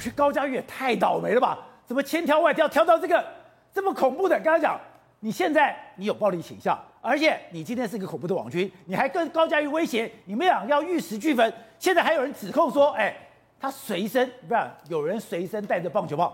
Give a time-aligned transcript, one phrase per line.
[0.00, 1.58] 不是高嘉瑜也太倒霉了吧？
[1.86, 3.22] 怎么千挑万挑挑到这个
[3.70, 4.40] 这么恐怖的？
[4.40, 4.80] 刚才讲，
[5.18, 11.52] 你现在你有暴力倾向，而且你今天是个恐怖的网军，你还跟高嘉瑜威胁，你们俩要玉石俱焚。
[11.78, 13.14] 现在还有人指控说，哎，
[13.60, 16.32] 他随身不是有人随身带着棒球棒，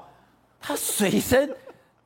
[0.61, 1.53] 他随身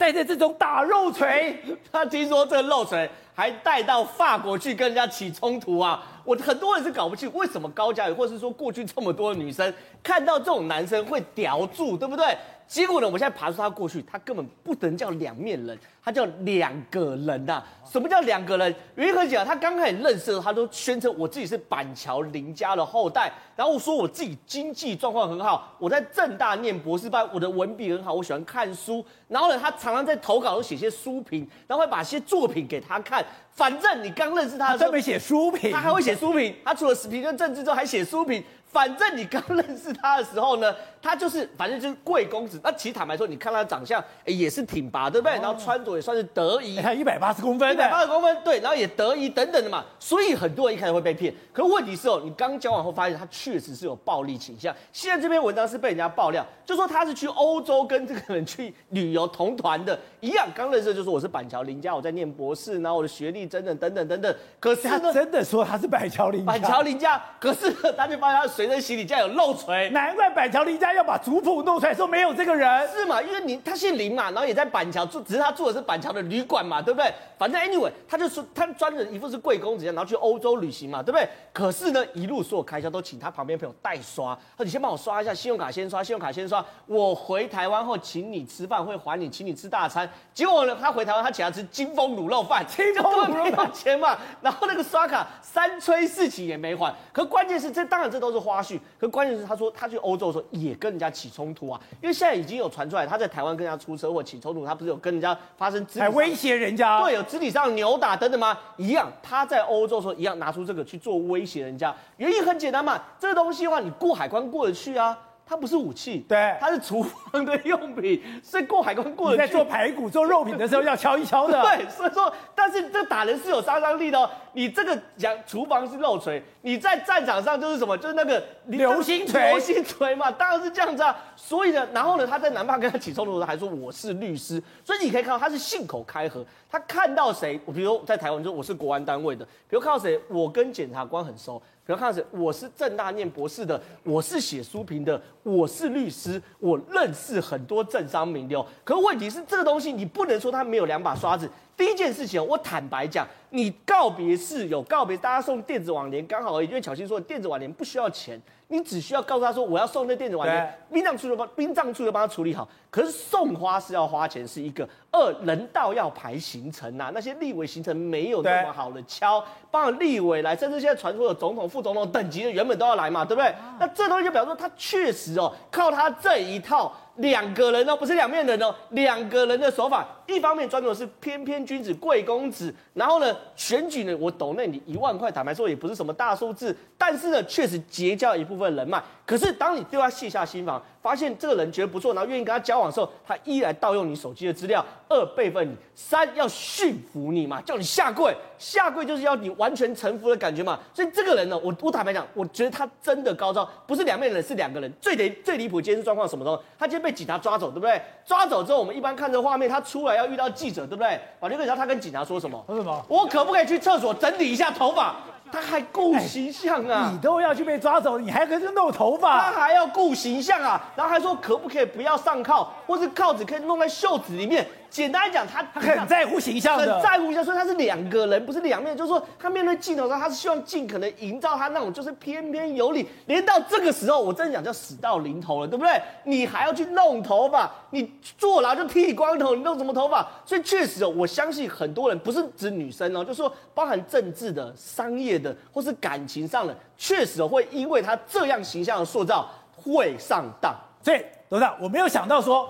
[0.01, 1.55] 带着这种打肉锤，
[1.93, 6.03] 他听说这个肉锤还带到法国去跟人家起冲突啊！
[6.25, 9.71] 我很多人是搞不清为什么高嘉宇，或是说过去这么多的女生
[10.02, 12.34] 看到这种男生会叼住，对不对？
[12.71, 17.66] 结果呢，我现在爬出他过去，他根本不能叫两面人，他叫两个人呐、啊。
[17.84, 18.73] 什么叫两个人？
[18.95, 29.05] 原因很简单，他刚开始认识的时候，他都宣称我自己是板桥林家的后代，然后我说我自己经济状况很好，我在政大念博士班，我的文笔很好，我喜欢看书。
[29.27, 33.27] 然后呢，他常常在投稿都写些书评，然后会把一些作品给他看。
[33.50, 36.55] 反正你刚认识他的时候，他没写书评，他还会写书评。
[36.64, 38.41] 他除了评论政治之后，还写书评。
[38.64, 40.73] 反正你刚认识他的时候呢，
[41.03, 42.61] 他就是反正就是贵公子。
[42.63, 45.34] 那其实坦白说，你看他的长相，哎，也是挺拔，对不对？
[45.37, 46.77] 然后穿着也算是得宜。
[46.77, 49.83] 你看一百八十公分，一百八十公分，对，然后也得宜等等的嘛。
[49.98, 51.34] 所以很多人一开始会被骗。
[51.53, 54.75] 可是问题是哦，你刚交往后发现他确实是有暴力倾向。
[54.92, 60.47] 现在这篇文章是被人家爆料，就说他是去欧洲跟这个人去旅游同团的，一样。
[60.55, 64.37] 刚认识就说我是板桥林家，我在念博士，然后我的学历等等等等等等。
[64.59, 67.20] 可是他真的说他是板桥林家，板桥林家。
[67.41, 68.51] 可是他就发现他。
[68.51, 73.22] 随身行李架有漏锤，难怪板桥林家他要把族谱弄出来，说没有这个人，是嘛？
[73.22, 77.12] 因为你他姓林嘛，然后也在板桥住，只是他住的是板桥的旅馆嘛，对不对？
[77.38, 81.28] 反正 anyway，他就说他专人一副是贵公子样，然后去欧洲旅行嘛，对不对？
[81.52, 90.11] 可是呢，一路所有开销都请他旁边朋友代刷，他说你先帮我刷一下，信用卡先刷，信用卡先刷，我回台湾后请你吃饭会还你，请你吃大餐。
[90.34, 96.92] 结果呢，他回台湾他请他吃金峰卤肉饭，金峰卤肉饭钱嘛，然后那个刷卡三催四请也没还。
[97.12, 107.23] 可关键是这当然这都是花絮，可关键是他说他去欧洲的时候也跟人家起冲突啊，因为现在已经有传出来他在台湾跟人家出车祸起冲突，他不是有跟人家发生还威胁人家，对，有。
[107.25, 108.59] 肢体上扭打等等吗？
[108.77, 115.17] 一样，他在欧洲的时候一样拿出这个去做威胁人家，原因很简单嘛，这个东西的话你过海关过得去啊。
[115.50, 119.42] 它不是武器，对，它是厨房的用品， 所以过海关过得去。
[119.42, 121.61] 你在做排骨、做肉品的时候要敲一敲的。
[121.66, 124.30] 对，所以说，但是这打人是有杀伤力的哦。
[124.52, 127.98] 你这个讲厨房是肉锤，你在战场上就是什么？
[127.98, 131.16] 就是那个流星锤，流星锤嘛，当然是这样子啊。
[131.34, 136.46] 所以呢，然后呢，他在南霸跟他起冲突的时候还说我是律师，所以你可以看到他是信口开河。
[136.70, 141.61] 他看到谁，我比如在台湾就说我是国安单位的，比如看到谁，我跟检察官很熟。
[141.90, 148.64] 比如看是，我是政大念博士的，我是写书评的，我是律师，我认识很多政商名流。
[148.84, 151.50] 可问题是，这个东西你不能说他没有两把刷子。
[151.81, 158.38] 第一件事情，我坦白讲，你告别式有告别，大家送电子网联刚好而已，因为巧芯说电子网联不需要钱。
[158.69, 162.69] 你只需要告诉他说，我要送那电子网联，殡葬处就帮殡葬处就帮他处理好。
[162.91, 169.43] 可是送花是要花钱，是一个二人道要排行程呐、啊，那些立委行程没有那么好的敲，
[169.73, 173.52] 帮立委来，甚至现在传出有总统、副总统等级的原本都要来嘛，对不对？
[173.81, 176.93] 那这东西就表示说他确实哦，靠他这一套。
[177.17, 189.02] 两个人哦，不是两面人哦，两个人的手法，一方面专注的是翩翩君子贵公子，然后呢，选举呢，我抖内你一万块，坦白说也不是什么大数字，但是呢，确实结交一部分人脉。
[189.26, 200.81] 可是当你对他卸下心防，发现这个人觉得不错，然后愿意跟他交往的时候，他一来盗用你手机的资料，二备份你，三要驯服你嘛，叫你下跪，下跪就是要你完全臣服的感觉嘛。
[200.93, 204.93] 所以这个人呢，我我坦白讲，我觉得他真的高招，不是两面人，是两个人。
[205.00, 206.61] 最离最离谱，今天是状况什么时候？
[206.76, 208.02] 他今天被警察抓走，对不对？
[208.26, 211.19] 抓走之后，我们一般看这画面，他出来要遇到记者，对不对？
[211.41, 212.62] 法律哥，你知道他跟警察说什么？
[212.67, 213.05] 说什么？
[213.08, 215.17] 我可不可以去厕所整理一下头发？
[215.52, 217.11] 他还顾形象啊！
[217.12, 219.50] 你都要去被抓走，你还可以弄头发？
[219.50, 220.93] 他还要顾形象啊！
[220.96, 224.66] 然后还说可不可以不要上铐，或是铐子可以弄在袖子里面。
[224.88, 228.96] 简单来讲，他他很在乎形象，很在乎形象，所以他是两个人，不是两面。
[228.96, 233.08] 就是说，他面对镜头的时候，他是希望尽可能营造他那种就是翩翩有礼。
[233.26, 236.02] 连到这个时候，我真的讲叫死到临头了，对不对？
[236.25, 240.26] 你还要去弄头发，你坐牢就剃光头，你弄什么头发？
[240.44, 250.75] 所以确实哦，我相信很多人不是指女生哦，就是说包含政治的、商业的，或是感情上的，确实会因为他这样形象的塑造会上当。
[251.03, 252.69] 所以董事长，我没有想到说，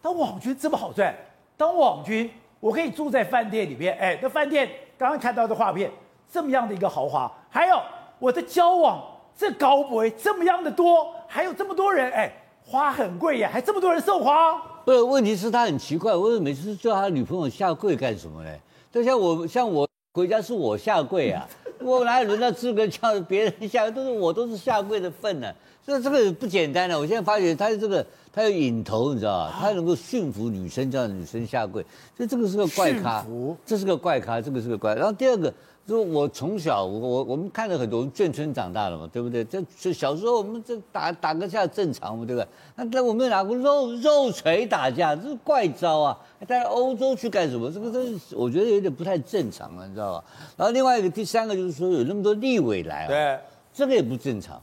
[0.00, 1.14] 当网军这么好赚。
[1.56, 2.30] 当网军，
[2.60, 4.68] 我可以住在饭店里面，哎，那饭店
[4.98, 5.90] 刚刚看到的画面，
[6.30, 7.80] 这么样的一个豪华，还有
[8.18, 9.02] 我的交往
[9.36, 12.32] 这高博这么样的多，还有这么多人，哎，
[12.64, 14.54] 花很贵呀，还这么多人送花。
[14.84, 18.50] 不是，问题是他很奇怪，为什么每次叫他女朋友下跪干什么呢？
[18.92, 21.46] 就像我，像我回家是我下跪啊，
[21.90, 25.54] 我哪有轮到资格叫别人下跪，都是我都是下跪的份呢、啊。
[25.86, 26.98] 这这个不简单的。
[26.98, 29.56] 我现在发觉他这个他有瘾头，你知道吧？
[29.60, 31.84] 他能够驯服女生，叫女生下跪，
[32.16, 33.24] 所以这个是个怪咖。
[33.64, 34.94] 这是个怪咖，这个是个怪。
[34.94, 35.52] 然后第二个。
[35.86, 39.44] 就我从小，我我我们看了很多，我们眷村长大的嘛，对不对？
[39.44, 42.48] 这这小时候我们这打打个架正常嘛，对不对？
[42.74, 46.18] 那那我们拿过肉肉锤打架，这是怪招啊！
[46.48, 47.70] 带到欧洲去干什么？
[47.70, 50.24] 这个这我觉得有点不太正常了，你知道吧？
[50.56, 53.38] 然后另外一个第三个就是说有那么多立委来啊，对，
[53.72, 54.60] 这个也不正常，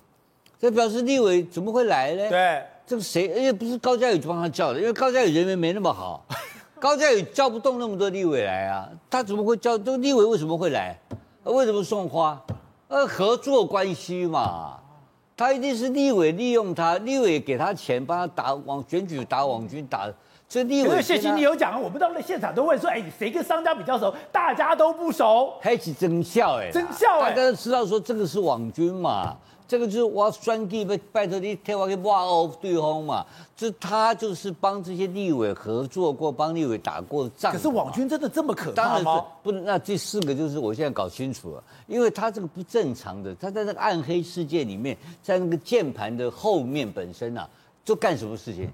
[0.60, 2.30] 这表示立委怎么会来呢？
[2.30, 3.30] 对，这个谁？
[3.30, 6.26] 而且不是高嘉宇帮他叫的，因为高嘉宇人缘没那么好。
[6.84, 9.78] 高嘉宇叫不动那么多立委来啊，他怎么会叫？
[9.78, 10.94] 这个立委为什么会来？
[11.46, 12.38] 为什么送花？
[12.90, 14.78] 呃，合作关系嘛，
[15.38, 20.12] 他一定是立委利用他，立委给他钱，帮他打网选举，打网军，打。
[20.50, 20.90] 这立委。
[20.90, 24.14] 因为谢金你有讲，我们到那现场都问说，哎，谁跟商家比较熟？
[24.30, 25.54] 大家都不熟。
[25.62, 29.38] 开始争笑哎，争笑哎，大家都知道说这个是网军嘛。
[29.68, 33.26] 这个就是我选举拜拜托你替我去挖欧对方嘛，
[33.56, 37.52] 这他就是帮这些立委合作过，帮立委打过仗。
[37.52, 39.04] 可是网军真的这么可怕吗？
[39.04, 47.50] 当然不，那这四个就是我现在搞清楚了，因为他这个不正常的，他在那个暗黑世界里面，在那个键盘的后面本身啊，
[47.86, 48.70] 都干什么事情？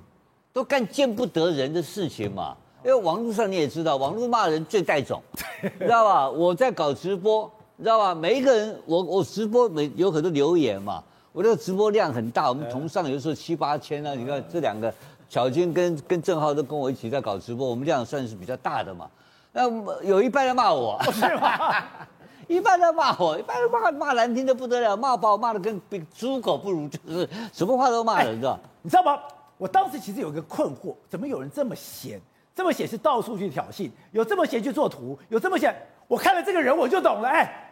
[0.52, 2.58] 都干见不得人的事情嘛。
[2.84, 5.22] 因为网络上你也知道，网络骂人最带种，
[5.80, 6.30] 知道吧？
[6.30, 7.50] 我在搞直播。
[7.80, 8.14] 你知道吧？
[8.14, 14.14] 每一个人，我我直播每有很多留言嘛，我这个直播量很大，我们同上有时候七八千啊。
[14.14, 14.94] 你看这两个，
[15.30, 19.10] 小军跟跟郑浩都跟我一起在搞直播，我们量算是比较大的嘛。
[19.54, 19.64] 那
[20.04, 21.82] 有一半在骂我，是吗？
[22.50, 28.60] 一半在骂我，一半骂骂难听的不得了，骂把我骂的跟比猪狗不如，就是什么话都骂人，知道？
[28.82, 29.18] 你知道吗？
[29.58, 32.20] 我当时其实有一个困惑，怎么有人这么闲，
[32.54, 35.74] 这么闲是到处去挑衅，有这么闲去做图，有这么闲，
[36.10, 37.68] 我看了这个人我就懂了，哎。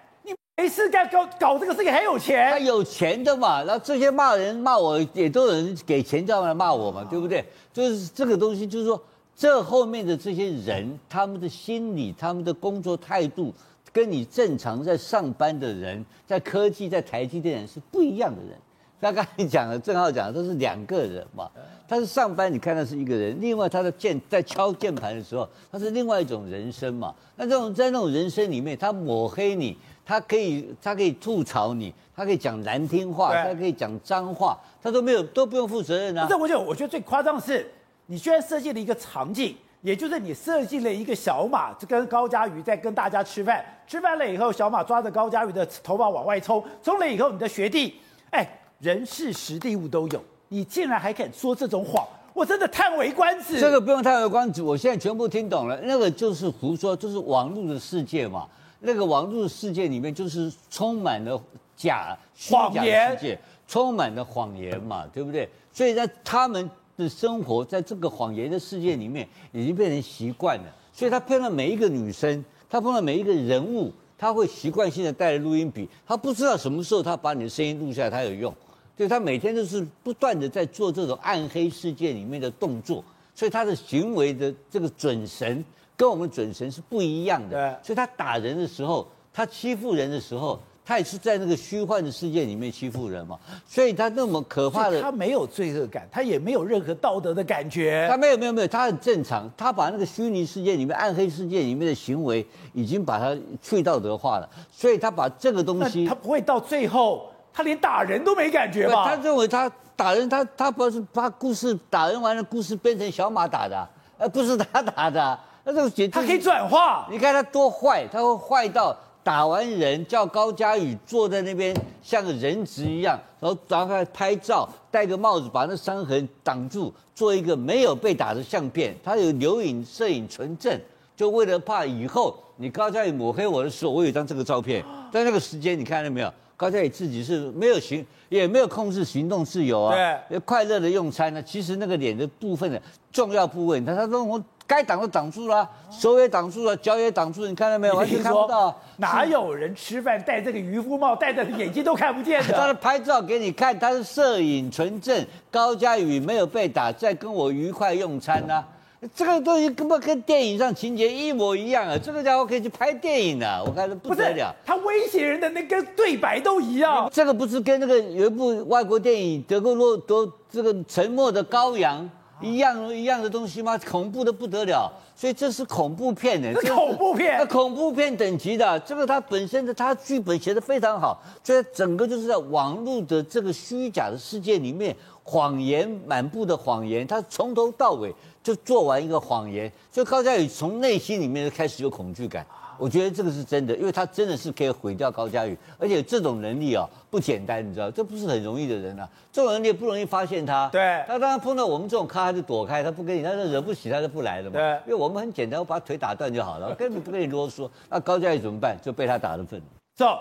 [0.59, 3.63] 没事干，搞搞这个事情很有钱，他有钱的嘛？
[3.63, 7.45] 然后这些骂人骂我，也都有人给钱叫他来骂我嘛，对不对？
[7.71, 8.99] 就是这个东西，就是说
[9.35, 13.53] 这后面的这些人，他们的心理、他们的工作态度，
[13.93, 18.57] 跟你正常在上班的人，在科技、在台积电人是不一样的人。
[18.99, 21.47] 他刚才讲的，正好讲的都是两个人嘛。
[21.87, 27.13] 他是上班，你看他是一个人；另外他的键在敲键盘的时候，他是另外一种人生嘛。
[27.35, 29.77] 那这种在那种人生里面，他抹黑你。
[30.07, 36.25] 他可以，他可以吐槽你，他可以讲难听话，他可以讲脏话，他都没有，都不用负责任啊。
[36.29, 37.69] 这我就我觉得最夸张的是，
[38.05, 47.95] 你居然设计了一个场景，也就是你设计了一个小马，就跟高嘉瑜在跟大家吃饭，吃饭了以后，小马抓着高嘉瑜的头发往外冲，冲了以后，你的学弟，
[48.31, 48.47] 哎，
[48.79, 53.59] 人事实地物都有，你竟然还敢说这种谎，我真的叹为观止。
[53.59, 58.47] 这个不用叹为观止，我现在全部听懂了，那个就是胡说，就是网络的世界嘛。
[58.79, 61.41] 那个网络世界里面就是充满了
[61.75, 65.49] 假虚假的世界，充满了谎言嘛，对不对？
[65.71, 70.65] 所以在他们的生活在这个谎言的世界里面，已经变成习惯了。
[70.93, 78.53] 所以他碰到每一个女生，他碰到每一个人物，他会习惯性的带着录音笔，他不知道什么时候他把你的声音录下来，他有用。
[78.95, 83.03] 对，他每天都是不断的在做这种暗黑世界里面的动作，
[83.35, 85.63] 所以他的行为的这个准绳。
[85.97, 109.03] 跟我们准神是不一样的，对，所以他打人的时候，他欺负人的时候，他也是在那个虚幻的世界里面欺负人嘛，所以他那么可怕的，他没有罪恶感，他也没有任何道德的感觉，他没有没有没有，他很正常，他把那个虚拟世界里面、暗黑世界里面的行为已经把它去道德化了，所以他把这个东西，他不会到最后，他连打人都没感觉吧？
[109.03, 113.89] 他认为他打人，他他不是把故事打人完了，故事变成小马打的，
[114.19, 115.39] 而不是他打的。
[115.67, 128.95] 那这个简直他可以转化，你看他多坏，他会坏到打完人叫高嘉宇坐在那边像个人质一样，然后然后他拍照，戴个帽子把那伤痕挡住，做一个没有被打的相片。
[129.03, 130.79] 他有留影摄影存证，
[131.17, 134.81] 就为了怕以后你高嘉宇抹黑我的时候，我有一张这个照片。
[135.11, 136.33] 在那个时间，你看到没有？
[136.55, 139.93] 高嘉宇自己是没有行，也没有控制行动自由啊，
[140.29, 141.43] 对，快乐的用餐呢。
[141.43, 142.81] 其实那个脸的部分的
[143.11, 144.41] 重要部位，他他说我。
[144.67, 147.95] 该挡都挡住了，手也挡住了，脚也挡住了，你看到没有？
[147.95, 148.77] 完全看不到。
[148.97, 152.51] 哪有人吃饭戴这个渔夫帽，戴的眼睛都看不见的？
[152.53, 158.67] 他拍照给你看，他是摄影纯正，高嘉宇没有被打，在跟我愉快用餐呢、啊。
[159.13, 161.95] 这个东西根本跟电影上情节一模一样啊！
[162.03, 164.51] 这个家伙可以去拍电影了，我看不得了。
[164.65, 167.07] 他威胁人的那个对白都一样。
[167.13, 172.09] 这个不是跟那个有一部外国电影德国洛多这个沉默的羔羊。
[172.41, 173.77] 一样一样的东西吗？
[173.79, 188.13] 恐怖的不得了，所以这是恐怖片呢，是恐怖片，那恐怖片等级的，这个它本身的它剧本写的非常好，所以整个就是在网络的这个虚假的世界里面，谎言满布的谎言，它从头到尾
[188.43, 192.45] 就做完一个谎言，所以高佳宇从内心里面就开始有恐惧感。
[192.77, 200.69] 我觉得这个是真的，因为他真的是可以毁掉高佳宇，而且这种能力啊不简单，你知道，这不是很容易的人啊，这种能力不容易发现他。
[200.69, 204.57] 对，他当然碰到我们这种咖，他就躲开，他不跟你，他就惹不起，他就不来了嘛。
[204.57, 207.69] 对，因为我们很简单，我把腿打断就好了，我根本不跟你啰嗦。
[207.89, 208.77] 那高佳宇怎么办？
[208.81, 209.61] 就被他打了份。
[209.95, 210.19] 走，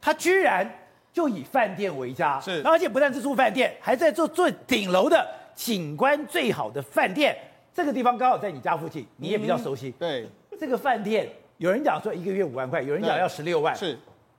[0.00, 0.70] 他居然
[1.12, 7.36] 就以饭店为家，是，而且不但是住饭店，还在做最顶楼的景观最好的饭店。
[7.74, 9.90] 这个地方刚好在你家附近，你也比较熟悉。
[9.90, 11.28] 嗯、对，这个饭店。
[11.58, 13.98] 有人讲说一个月五万块，有人讲要十六万，是，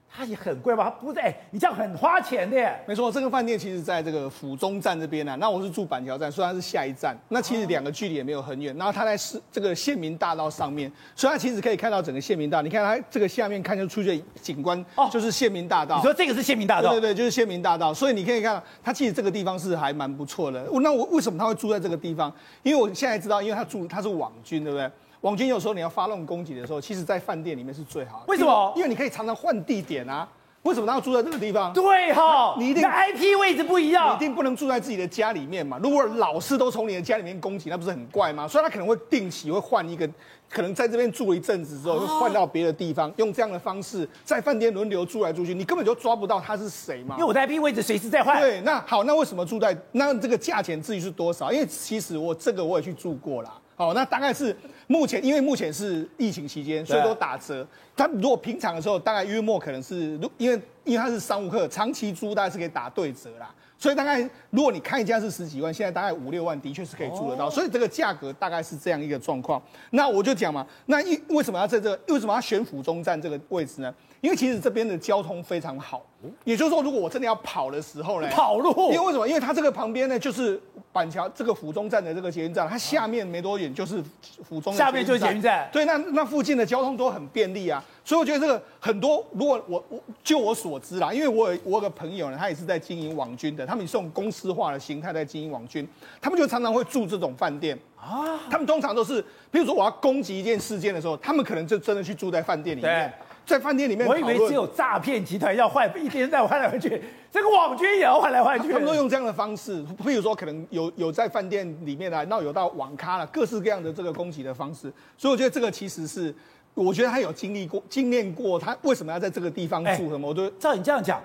[0.10, 0.86] 它也很贵吧？
[0.86, 2.74] 它不在、欸，你这样很花钱的耶。
[2.88, 5.36] 没错，这个饭店其实在这个府中站这边啊。
[5.36, 8.74] 那我是住板桥站，虽然是下一站，那其实两个距离也没有很远。
[8.78, 12.62] 然后它在是这个县民大道上面，所以它其实可以看到整个县民大道。
[12.62, 15.98] 你看它这个下面看就出去景观，哦，就是县民大道。
[15.98, 16.92] 你说这个是县民大道？
[16.92, 17.94] 对对对，就是县民大道。
[17.94, 20.66] 所以你可以看到，它其实这个地方是还蛮不错的。
[20.82, 22.34] 那我为什么他会住在这个地方？
[22.64, 24.90] 因为我现在知道，因为他住他是网军，对不对？
[25.22, 28.26] 网军有时候你要发动攻击的时候，其实在饭店里面是最好的。
[28.28, 28.74] 为什么？
[28.76, 30.28] 因为你可以常常换地点啊。
[30.64, 31.72] 为什么他要住在这个地方？
[31.72, 35.80] 对哈，你一定 IP 位置不一样，你一定不能住在自己的家里面嘛。
[35.82, 38.46] 如果老是都从你的家里面攻击，那不是很怪吗？
[38.46, 40.08] 所以他可能会定期会换一个，
[40.50, 47.16] 可能在这边住了一阵子之后，会换到别的地方，用这样的方式在饭店轮流住来住去，你根本就抓不到他是谁嘛。
[47.18, 48.42] 因为我的 IP 位置随时在换。
[48.42, 51.54] 对，那好，那为什么住在那这个价钱至于是多少？
[51.54, 53.54] 因为其实我这个我也去住过啦。
[53.80, 54.54] 好，那大概是
[54.88, 57.66] 目前，因为目前是疫情期间，所以都打折。
[57.96, 63.50] 他如果平常的时候，大概月末可能是，如因为因为他是商务客，长期租大概是可以打对折啦。
[63.78, 64.20] 所以大概
[64.50, 67.50] 如果你看一家是十几万，现在大概五六万，的确是可以租得到。
[67.50, 69.62] 所以这个价格大概是这样一个状况。
[69.92, 72.14] 那我就讲嘛，那因为什么要在这个？
[72.14, 73.96] 为什么要选府中站这个位置呢？
[74.22, 76.06] 因为其实这边的交通非常好，
[76.44, 78.72] 也就是说，如果我真的要跑的时候呢，跑路。
[78.92, 79.26] 因为为什么？
[79.28, 80.62] 因为它这个旁边呢，就是
[80.92, 84.04] 板桥这个府中站的这个捷运站，它下面没多远就是
[84.44, 84.74] 府中。
[84.74, 85.70] 下面就是捷运站。
[85.72, 87.82] 对，那那附近的交通都很便利啊。
[88.04, 95.88] 所以我觉得这个很多，如果我我就我所知啦，因为我有我有个朋友呢，他也是在经营网军的，他们是用公司化的形态在经营网军，
[96.20, 98.38] 他们就常常会住这种饭店啊。
[98.50, 103.14] 他们通常都是，比如说我要攻击一件事件的时候，他们可能就真的去住在饭店里面。
[103.46, 108.72] 在饭店里面，我以为只有诈骗集团要换，一天在换来换去，这个网军也要换来换去。
[108.72, 114.92] 他们都用这样的方式，譬如说可能有有在饭店里面来，闹有到网咖了，各式各样的这个攻击的方式。
[115.18, 116.34] 所以我觉得这个其实是，
[116.76, 120.28] 我觉得他有经历过、经验过，他为什么要在这个地方住什么？
[120.28, 121.22] 我都照你这样讲，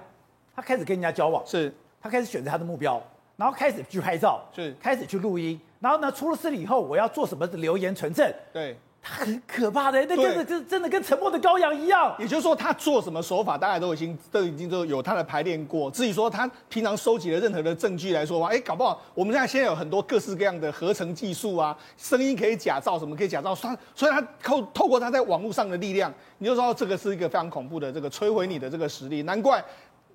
[0.57, 3.03] 他开始跟人家交往，是他开始选择他的目标，
[3.37, 8.77] 然后开始去拍照，是开始去录音，然后呢，出了事了以后，我要做什么的留言存证，对。
[9.07, 12.17] 他很可怕的，那真的真真的跟沉默的羔羊一样。
[12.19, 15.91] 也就是说，他做什么手法，大家都已经都已经都有他的排练过。
[15.91, 29.23] 至于说他平常收集的任何的证据来说话，哎，搞不好我们现在现在有很多各式各样的合成技术啊，声音可以假造，什么可以假造，所以所以他透透过他在网络上的力量，你就知道这个是一个非常恐怖的这个摧毁你的这个实力。
[29.25, 29.63] 难怪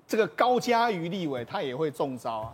[0.08, 2.52] 这个高嘉瑜立委他也会中招啊。